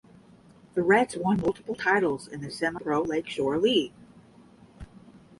[0.73, 3.93] The Reds won multiple titles in the semi–pro Lake Shore League.